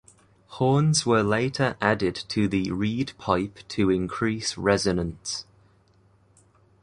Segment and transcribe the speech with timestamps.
[0.57, 5.45] Horns were later added to the reed pipe to increase resonance.